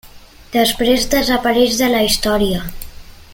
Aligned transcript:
Després 0.53 1.05
desapareix 1.11 1.77
de 1.83 1.91
la 1.93 2.01
història. 2.09 2.65